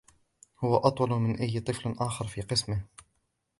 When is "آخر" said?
1.99-2.27